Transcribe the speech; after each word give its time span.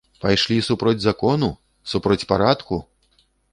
Пайшлі 0.21 0.55
супроць 0.67 1.01
закону, 1.03 1.51
супроць 1.93 2.19
парадку? 2.35 2.83